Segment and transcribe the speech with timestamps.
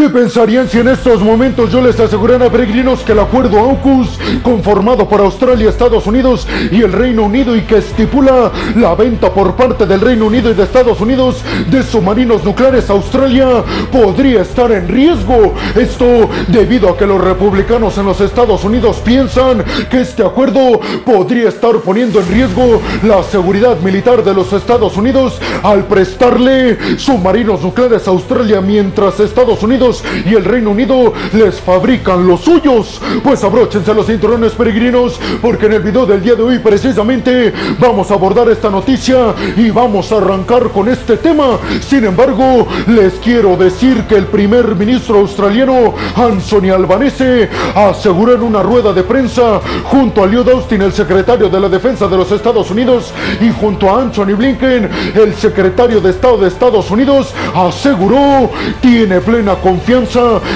[0.00, 5.06] ¿Qué pensarían si en estos momentos yo les asegurara, peregrinos, que el acuerdo AUKUS, conformado
[5.06, 9.84] por Australia, Estados Unidos y el Reino Unido y que estipula la venta por parte
[9.84, 14.88] del Reino Unido y de Estados Unidos de submarinos nucleares a Australia, podría estar en
[14.88, 15.52] riesgo?
[15.76, 21.50] Esto debido a que los republicanos en los Estados Unidos piensan que este acuerdo podría
[21.50, 28.08] estar poniendo en riesgo la seguridad militar de los Estados Unidos al prestarle submarinos nucleares
[28.08, 29.89] a Australia mientras Estados Unidos
[30.24, 33.00] y el Reino Unido les fabrican los suyos.
[33.22, 38.10] Pues abróchense los cinturones peregrinos porque en el video del día de hoy precisamente vamos
[38.10, 41.58] a abordar esta noticia y vamos a arrancar con este tema.
[41.80, 48.62] Sin embargo, les quiero decir que el primer ministro australiano Anthony Albanese aseguró en una
[48.62, 52.70] rueda de prensa junto a Lloyd Austin, el secretario de la Defensa de los Estados
[52.70, 59.20] Unidos, y junto a Anthony Blinken, el secretario de Estado de Estados Unidos, aseguró tiene
[59.20, 59.79] plena confianza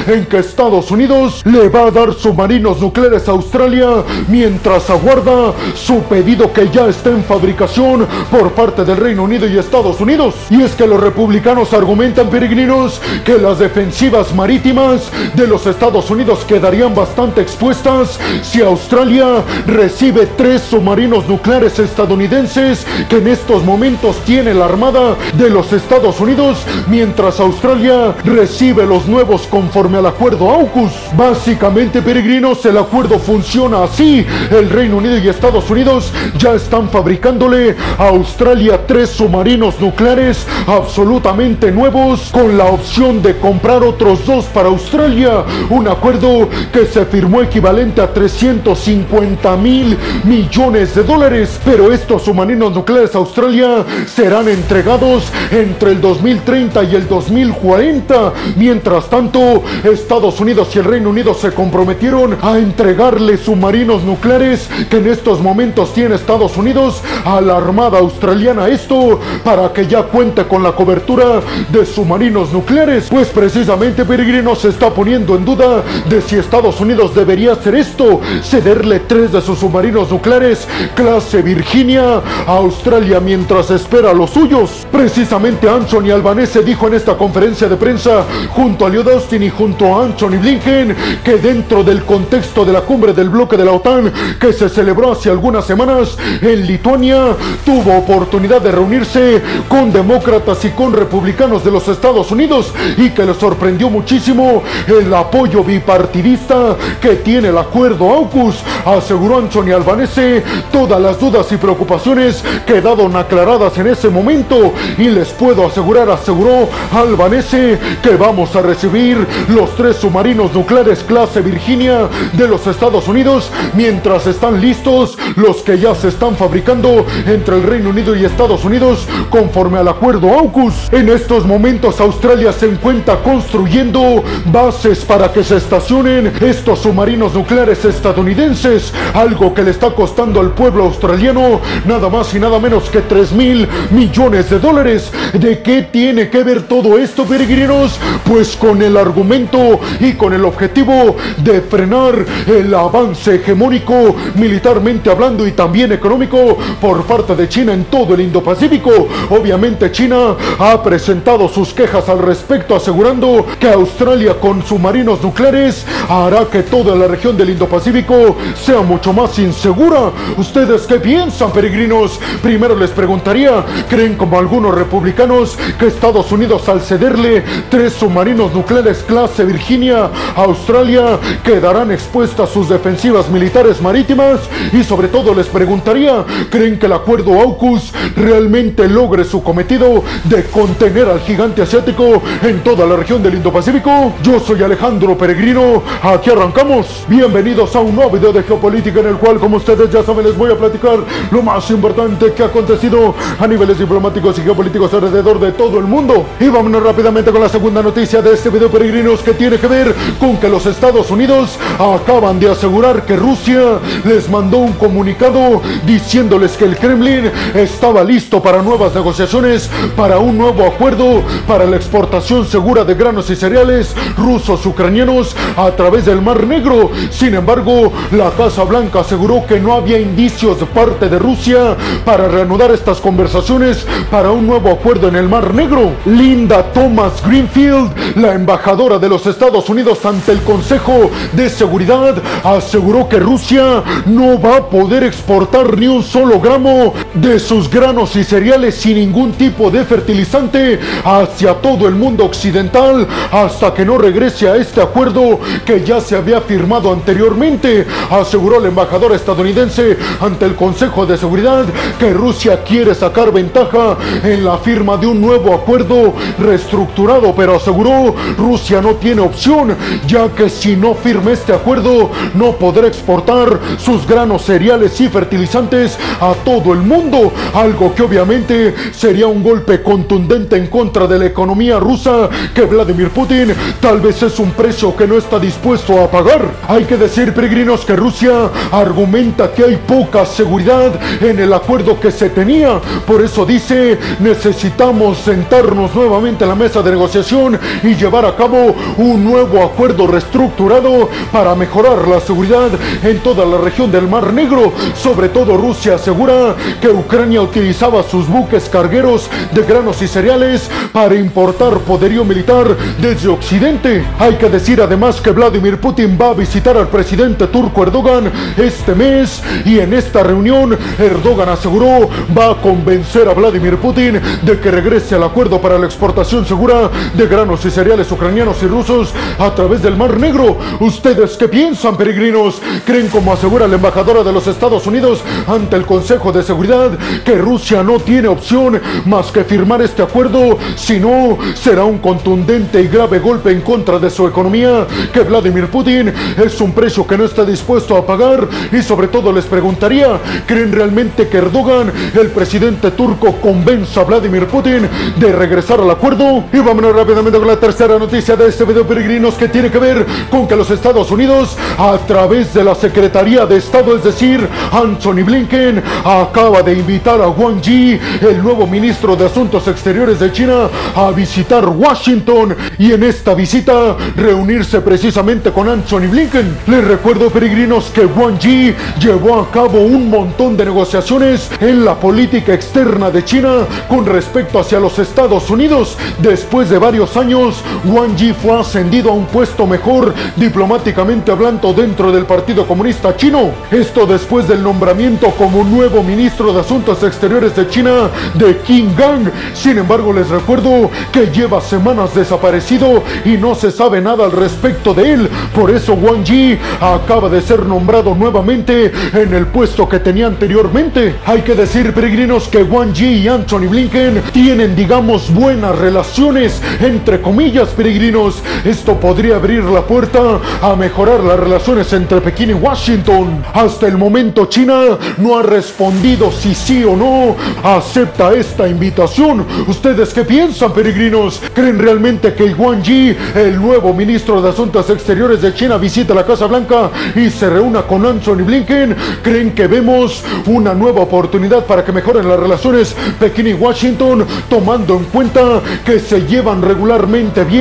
[0.07, 3.89] en que Estados Unidos le va a dar submarinos nucleares a Australia
[4.29, 9.59] mientras aguarda su pedido que ya está en fabricación por parte del Reino Unido y
[9.59, 10.35] Estados Unidos.
[10.51, 16.45] Y es que los republicanos argumentan, peregrinos, que las defensivas marítimas de los Estados Unidos
[16.47, 24.55] quedarían bastante expuestas si Australia recibe tres submarinos nucleares estadounidenses que en estos momentos tiene
[24.55, 30.91] la Armada de los Estados Unidos, mientras Australia recibe los nuevos conforme al acuerdo AUKUS.
[31.17, 34.27] Básicamente, peregrinos, el acuerdo funciona así.
[34.51, 41.71] El Reino Unido y Estados Unidos ya están fabricándole a Australia tres submarinos nucleares absolutamente
[41.71, 45.45] nuevos con la opción de comprar otros dos para Australia.
[45.71, 51.61] Un acuerdo que se firmó equivalente a 350 mil millones de dólares.
[51.65, 58.33] Pero estos submarinos nucleares a Australia serán entregados entre el 2030 y el 2040.
[58.57, 64.99] Mientras tanto, Estados Unidos y el Reino Unido se comprometieron a entregarle submarinos nucleares que
[64.99, 68.69] en estos momentos tiene Estados Unidos a la Armada Australiana.
[68.69, 71.41] Esto para que ya cuente con la cobertura
[71.71, 73.09] de submarinos nucleares.
[73.11, 78.21] Pues precisamente Peregrino se está poniendo en duda de si Estados Unidos debería hacer esto,
[78.43, 84.87] cederle tres de sus submarinos nucleares clase Virginia a Australia mientras espera los suyos.
[84.91, 90.39] Precisamente Anthony Albanese dijo en esta conferencia de prensa junto Austin y junto a Anthony
[90.41, 90.95] Blinken
[91.25, 95.13] que dentro del contexto de la cumbre del bloque de la OTAN que se celebró
[95.13, 101.73] hace algunas semanas en Lituania, tuvo oportunidad de reunirse con demócratas y con republicanos de
[101.73, 108.11] los Estados Unidos y que le sorprendió muchísimo el apoyo bipartidista que tiene el acuerdo
[108.11, 108.57] AUKUS,
[108.87, 110.43] aseguró Anthony Albanese.
[110.71, 116.69] Todas las dudas y preocupaciones quedaron aclaradas en ese momento y les puedo asegurar, aseguró
[116.93, 123.51] Albanese, que vamos a recibir los tres submarinos nucleares clase Virginia de los Estados Unidos
[123.73, 128.63] mientras están listos los que ya se están fabricando entre el Reino Unido y Estados
[128.65, 130.93] Unidos conforme al acuerdo AUKUS.
[130.93, 137.87] En estos momentos Australia se encuentra construyendo bases para que se estacionen estos submarinos nucleares
[137.87, 143.01] estadounidenses, algo que le está costando al pueblo australiano nada más y nada menos que
[143.01, 145.11] 3 mil millones de dólares.
[145.33, 147.99] ¿De qué tiene que ver todo esto, peregrinos?
[148.25, 155.47] Pues con el argumento y con el objetivo de frenar el avance hegemónico militarmente hablando
[155.47, 158.91] y también económico por parte de China en todo el Indo-Pacífico.
[159.31, 166.47] Obviamente China ha presentado sus quejas al respecto asegurando que Australia con submarinos nucleares hará
[166.47, 170.11] que toda la región del Indo-Pacífico sea mucho más insegura.
[170.37, 172.19] ¿Ustedes qué piensan, peregrinos?
[172.43, 178.99] Primero les preguntaría, ¿creen como algunos republicanos que Estados Unidos al cederle tres submarinos nucleares
[179.07, 184.41] clase Virginia Australia quedarán expuestas sus defensivas militares marítimas?
[184.73, 190.45] Y sobre todo les preguntaría, ¿creen que el acuerdo AUKUS realmente logre su cometido de
[190.45, 194.15] contener al gigante asiático en toda la región del Indo-Pacífico?
[194.23, 197.05] Yo soy Alejandro Peregrino, aquí arrancamos.
[197.09, 200.37] Bienvenidos a un nuevo video de geopolítica en el cual, como ustedes ya saben, les
[200.37, 200.99] voy a platicar
[201.31, 205.85] lo más importante que ha acontecido a niveles diplomáticos y geopolíticos alrededor de todo el
[205.85, 206.27] mundo.
[206.39, 209.95] Y vámonos rápidamente con la segunda noticia de este video, peregrinos, que tiene que ver
[210.19, 216.57] con que los Estados Unidos acaban de asegurar que Rusia les mandó un comunicado diciéndoles
[216.57, 222.47] que el Kremlin estaba listo para nuevas negociaciones, para un nuevo acuerdo para la exportación
[222.47, 226.91] segura de granos y cereales rusos ucranianos a través del Mar Negro.
[227.11, 232.29] Sin embargo, la Casa Blanca aseguró que no había indicios de parte de Rusia para
[232.29, 235.93] reanudar estas conversaciones para un nuevo acuerdo en el Mar Negro.
[236.07, 243.09] Linda Thomas Greenfield, la embajadora de los Estados Unidos ante el Consejo de Seguridad aseguró
[243.09, 248.25] que Rusia no va a poder exportar ni un solo gramo de sus granos y
[248.25, 254.49] cereales sin ningún tipo de fertilizante hacia todo el mundo occidental hasta que no regrese
[254.49, 260.55] a este acuerdo que ya se había firmado anteriormente, aseguró la embajadora estadounidense ante el
[260.55, 261.65] Consejo de Seguridad
[261.99, 268.15] que Rusia quiere sacar ventaja en la firma de un nuevo acuerdo reestructurado, pero aseguró
[268.37, 269.77] Rusia no tiene opción,
[270.07, 275.99] ya que si no firma este acuerdo no podrá exportar sus granos, cereales y fertilizantes
[276.21, 281.27] a todo el mundo, algo que obviamente sería un golpe contundente en contra de la
[281.27, 286.11] economía rusa que Vladimir Putin tal vez es un precio que no está dispuesto a
[286.11, 286.43] pagar.
[286.69, 292.11] Hay que decir, peregrinos, que Rusia argumenta que hay poca seguridad en el acuerdo que
[292.11, 298.14] se tenía, por eso dice, necesitamos sentarnos nuevamente a la mesa de negociación y llevar
[298.23, 302.71] a cabo un nuevo acuerdo reestructurado para mejorar la seguridad
[303.03, 304.73] en toda la región del Mar Negro.
[304.95, 311.17] Sobre todo Rusia asegura que Ucrania utilizaba sus buques cargueros de granos y cereales para
[311.17, 314.05] importar poderío militar desde Occidente.
[314.21, 318.95] Hay que decir además que Vladimir Putin va a visitar al presidente turco Erdogan este
[318.95, 324.71] mes y en esta reunión Erdogan aseguró va a convencer a Vladimir Putin de que
[324.71, 329.55] regrese al acuerdo para la exportación segura de granos y cereales ucranianos y rusos a
[329.55, 330.59] través del Mar Negro.
[330.81, 332.61] ¿Ustedes qué piensan, peregrinos?
[332.85, 337.37] ¿Creen como asegura la embajadora de los Estados Unidos ante el Consejo de Seguridad que
[337.37, 340.59] Rusia no tiene opción más que firmar este acuerdo?
[340.77, 345.69] Si no, será un contundente y grave golpe en contra de su economía que Vladimir
[345.69, 350.21] Putin es un precio que no está dispuesto a pagar y sobre todo les preguntaría,
[350.47, 356.45] ¿creen realmente que Erdogan, el presidente turco, convenza a Vladimir Putin de regresar al acuerdo?
[356.53, 360.07] Y vámonos rápidamente con la tercera noticia de este video peregrinos que tiene que ver
[360.31, 365.25] con que los Estados Unidos a través de la Secretaría de Estado, es decir, Anthony
[365.25, 370.69] Blinken, acaba de invitar a Wang Yi, el nuevo ministro de Asuntos Exteriores de China,
[370.95, 376.57] a visitar Washington y en esta visita reunirse precisamente con Anthony Blinken.
[376.67, 381.95] Les recuerdo, peregrinos, que Wang Yi llevó a cabo un montón de negociaciones en la
[381.95, 385.97] política externa de China con respecto hacia los Estados Unidos.
[386.19, 392.11] Después de varios años, Wang Yi fue ascendido a un puesto mejor diplomáticamente hablando dentro
[392.11, 393.51] del Partido Comunista Chino.
[393.71, 399.29] Esto después del nombramiento como nuevo ministro de Asuntos Exteriores de China de Qin Gang.
[399.53, 404.95] Sin embargo, les recuerdo que lleva semanas desaparecido y no se sabe nada al respecto
[404.95, 405.31] de él.
[405.55, 411.17] Por eso Wang Yi acaba de ser nombrado nuevamente en el puesto que tenía anteriormente.
[411.27, 417.21] Hay que decir, peregrinos, que Wang Yi y Anthony Blinken tienen, digamos, buenas relaciones, entre
[417.21, 418.43] comillas, peregrinos.
[418.65, 423.45] Esto podría abrir la puerta a mejorar las relaciones entre Pekín y Washington.
[423.53, 429.45] Hasta el momento China no ha respondido si sí o no acepta esta invitación.
[429.67, 431.43] ¿Ustedes qué piensan, peregrinos?
[431.53, 436.25] ¿Creen realmente que Wang Yi, el nuevo ministro de Asuntos Exteriores de China, visita la
[436.25, 438.97] Casa Blanca y se reúna con Anthony Blinken?
[439.23, 444.97] ¿Creen que vemos una nueva oportunidad para que mejoren las relaciones Pekín y Washington, tomando
[444.97, 447.54] en cuenta que se llevan regularmente bien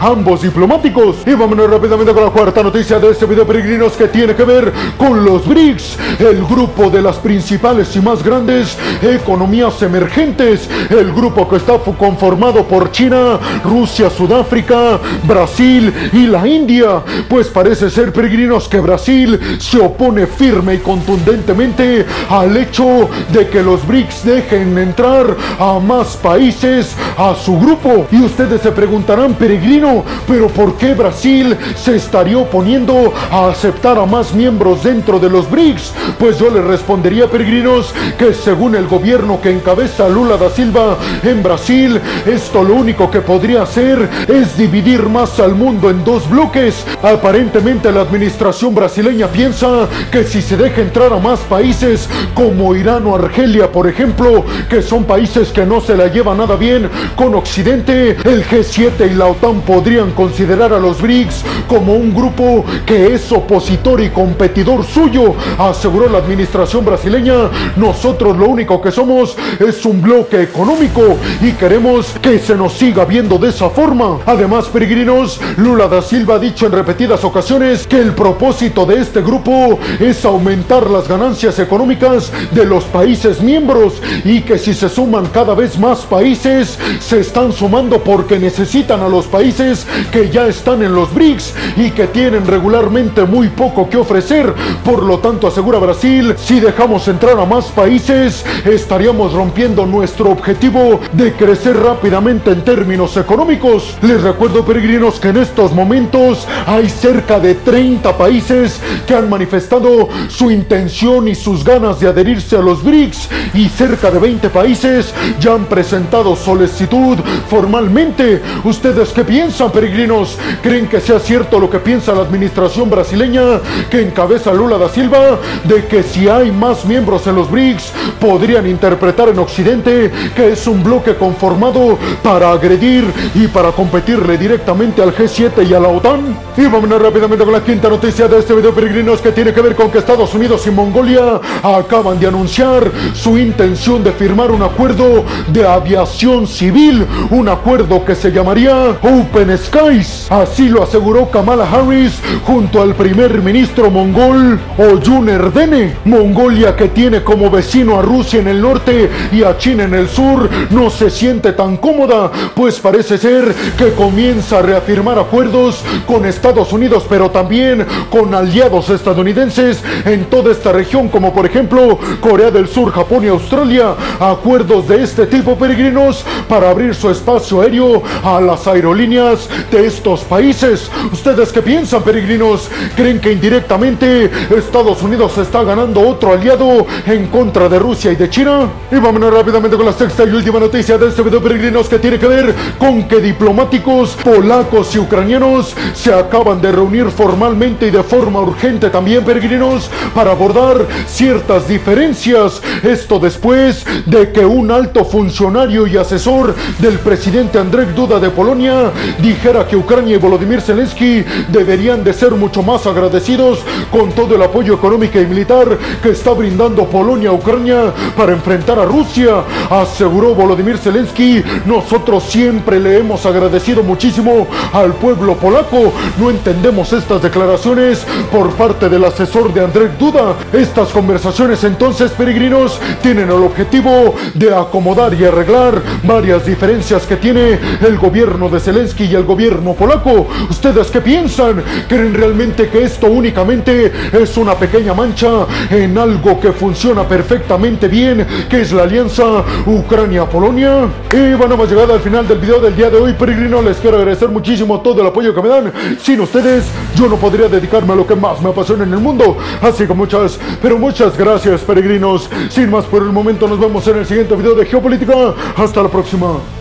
[0.00, 1.16] ambos diplomáticos?
[1.26, 4.72] Y vámonos rápidamente con la cuarta noticia de este video, peregrinos, que tiene que ver
[4.96, 11.48] con los BRICS, el grupo de las principales y más grandes economías emergentes, el grupo
[11.48, 17.02] que está conformado por China, Rusia, Sudáfrica, Brasil y la India.
[17.28, 23.62] Pues parece ser, peregrinos, que Brasil se opone firme y contundentemente al hecho de que
[23.62, 28.06] los BRICS dejen entrar a más países a su grupo.
[28.10, 34.06] Y ustedes se preguntarán, peregrino, pero ¿por qué Brasil se estaría oponiendo a aceptar a
[34.06, 35.92] más miembros dentro de los BRICS?
[36.18, 41.42] Pues yo les respondería, peregrinos, que según el gobierno que encabeza Lula da Silva en
[41.42, 46.84] Brasil, esto lo único que podría hacer es dividir más al mundo en dos bloques.
[47.02, 53.06] Aparentemente la administración brasileña piensa que si se deja entrar a más países como Irán
[53.06, 57.34] o Argelia, por ejemplo, que son países que no se la llevan nada bien con
[57.34, 63.14] Occidente, el G7 y la OTAN podrían considerar a los BRICS como un grupo que
[63.14, 67.50] es opositor y competidor suyo, aseguró la administración brasileña.
[67.76, 73.04] Nosotros lo único que somos es un bloque económico y queremos que se nos siga
[73.04, 74.18] viendo de esa forma.
[74.26, 79.22] Además, peregrinos, Lula da Silva ha dicho en repetidas ocasiones que el propósito de este
[79.22, 83.94] grupo es aumentar las ganancias económicas de los países miembros
[84.24, 89.08] y que si se suman cada vez más países, se están sumando porque necesitan a
[89.08, 93.90] los los países que ya están en los BRICS y que tienen regularmente muy poco
[93.90, 94.54] que ofrecer.
[94.84, 101.00] Por lo tanto, asegura Brasil, si dejamos entrar a más países, estaríamos rompiendo nuestro objetivo
[101.14, 103.96] de crecer rápidamente en términos económicos.
[104.02, 110.08] Les recuerdo, peregrinos, que en estos momentos hay cerca de 30 países que han manifestado
[110.28, 115.12] su intención y sus ganas de adherirse a los BRICS y cerca de 20 países
[115.40, 118.40] ya han presentado solicitud formalmente.
[118.64, 120.38] ¿Ustedes qué piensan, peregrinos?
[120.62, 123.60] ¿Creen que sea cierto lo que piensa la administración brasileña
[123.90, 128.66] que encabeza Lula da Silva de que si hay más miembros en los BRICS podrían
[128.66, 135.14] interpretar en Occidente que es un bloque conformado para agredir y para competirle directamente al
[135.14, 136.36] G7 y a la OTAN?
[136.56, 139.76] Y vámonos rápidamente con la quinta noticia de este video, peregrinos, que tiene que ver
[139.76, 145.24] con que Estados Unidos y Mongolia acaban de anunciar su intención de firmar un acuerdo
[145.48, 150.30] de aviación civil, un acuerdo que se llamaría Open Skies.
[150.30, 155.96] Así lo aseguró Kamala Harris junto al primer ministro mongol Oyun Erdene.
[156.04, 160.08] Mongolia que tiene como vecino a Rusia en el norte y a China en el
[160.08, 166.26] sur no se siente tan cómoda, pues parece ser que comienza a reafirmar acuerdos con
[166.26, 172.50] Estados Unidos, pero también con aliados estadounidenses en toda esta región, como por ejemplo Corea
[172.50, 173.94] del Sur, Japón y Australia.
[174.20, 180.22] Acuerdos de este tipo, peregrinos, para abrir su espacio aéreo a las aerolíneas de estos
[180.22, 180.90] países.
[181.12, 182.70] ¿Ustedes qué piensan, peregrinos?
[182.96, 188.30] ¿Creen que indirectamente Estados Unidos está ganando otro aliado en contra de Rusia y de
[188.30, 188.68] China?
[188.90, 192.18] Y vámonos rápidamente con la sexta y última noticia de este video, peregrinos, que tiene
[192.18, 198.02] que ver con que diplomáticos polacos y ucranianos se acaban de reunir formalmente y de
[198.02, 202.62] forma urgente también, peregrinos, para abordar ciertas diferencias.
[202.82, 208.77] Esto después de que un alto funcionario y asesor del presidente Andrzej Duda de Polonia
[209.20, 214.42] dijera que Ucrania y Volodymyr Zelensky deberían de ser mucho más agradecidos con todo el
[214.42, 219.44] apoyo económico y militar que está brindando Polonia a Ucrania para enfrentar a Rusia.
[219.70, 225.92] Aseguró Volodymyr Zelensky, nosotros siempre le hemos agradecido muchísimo al pueblo polaco.
[226.18, 230.34] No entendemos estas declaraciones por parte del asesor de Andrzej Duda.
[230.52, 237.58] Estas conversaciones entonces, peregrinos, tienen el objetivo de acomodar y arreglar varias diferencias que tiene
[237.80, 240.26] el gobierno Zelensky y el gobierno polaco.
[240.48, 241.62] ¿Ustedes qué piensan?
[241.88, 248.26] ¿Creen realmente que esto únicamente es una pequeña mancha en algo que funciona perfectamente bien,
[248.48, 250.88] que es la alianza Ucrania-Polonia?
[251.12, 253.62] Y bueno, hemos llegado al final del video del día de hoy, peregrino.
[253.62, 255.72] Les quiero agradecer muchísimo todo el apoyo que me dan.
[256.00, 259.36] Sin ustedes, yo no podría dedicarme a lo que más me apasiona en el mundo.
[259.62, 262.28] Así que muchas, pero muchas gracias, peregrinos.
[262.48, 265.34] Sin más por el momento, nos vemos en el siguiente video de Geopolítica.
[265.56, 266.57] Hasta la próxima.